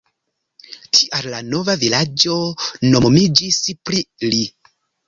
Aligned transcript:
Tial 0.99 1.27
la 1.35 1.41
nova 1.51 1.75
vilaĝo 1.83 2.39
nomumiĝis 2.95 3.63
pri 3.91 4.07
li. 4.29 4.47